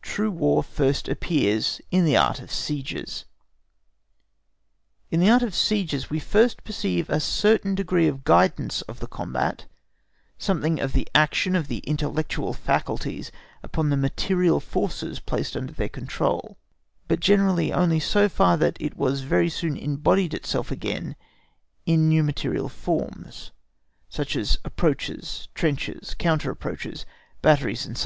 TRUE 0.00 0.30
WAR 0.30 0.62
FIRST 0.62 1.10
APPEARS 1.10 1.82
IN 1.90 2.06
THE 2.06 2.16
ART 2.16 2.40
OF 2.40 2.50
SIEGES. 2.50 3.26
In 5.10 5.20
the 5.20 5.28
art 5.28 5.42
of 5.42 5.54
sieges 5.54 6.08
we 6.08 6.18
first 6.18 6.64
perceive 6.64 7.10
a 7.10 7.20
certain 7.20 7.74
degree 7.74 8.08
of 8.08 8.24
guidance 8.24 8.80
of 8.88 9.00
the 9.00 9.06
combat, 9.06 9.66
something 10.38 10.80
of 10.80 10.94
the 10.94 11.06
action 11.14 11.54
of 11.54 11.68
the 11.68 11.80
intellectual 11.80 12.54
faculties 12.54 13.30
upon 13.62 13.90
the 13.90 13.98
material 13.98 14.58
forces 14.58 15.20
placed 15.20 15.54
under 15.54 15.74
their 15.74 15.90
control, 15.90 16.56
but 17.06 17.20
generally 17.20 17.70
only 17.70 18.00
so 18.00 18.26
far 18.26 18.56
that 18.56 18.78
it 18.80 18.94
very 18.94 19.50
soon 19.50 19.76
embodied 19.76 20.32
itself 20.32 20.70
again 20.70 21.14
in 21.84 22.08
new 22.08 22.22
material 22.22 22.70
forms, 22.70 23.52
such 24.08 24.34
as 24.34 24.56
approaches, 24.64 25.48
trenches, 25.54 26.14
counter 26.18 26.50
approaches, 26.50 27.04
batteries, 27.42 27.86
&c. 27.98 28.02